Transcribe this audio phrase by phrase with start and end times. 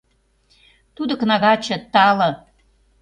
[0.95, 2.29] Тудо кнагаче, тале...